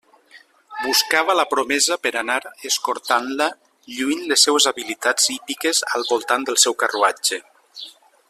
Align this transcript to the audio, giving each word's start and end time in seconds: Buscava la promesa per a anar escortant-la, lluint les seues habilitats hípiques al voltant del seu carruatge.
Buscava 0.83 1.33
la 1.39 1.43
promesa 1.51 1.97
per 2.05 2.11
a 2.15 2.21
anar 2.21 2.37
escortant-la, 2.69 3.49
lluint 3.99 4.25
les 4.31 4.47
seues 4.49 4.67
habilitats 4.73 5.31
hípiques 5.35 5.83
al 5.99 6.07
voltant 6.15 6.49
del 6.49 6.59
seu 6.65 6.79
carruatge. 6.85 7.41